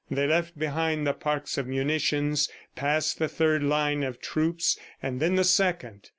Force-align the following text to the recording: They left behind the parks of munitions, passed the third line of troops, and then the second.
They 0.09 0.25
left 0.25 0.57
behind 0.57 1.05
the 1.05 1.13
parks 1.13 1.59
of 1.59 1.67
munitions, 1.67 2.49
passed 2.75 3.19
the 3.19 3.27
third 3.29 3.61
line 3.61 4.01
of 4.01 4.19
troops, 4.19 4.75
and 4.99 5.19
then 5.19 5.35
the 5.35 5.43
second. 5.43 6.09